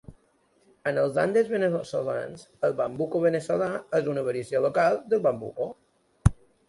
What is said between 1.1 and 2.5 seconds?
Andes veneçolans,